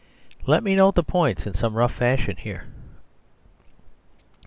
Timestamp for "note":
0.73-0.95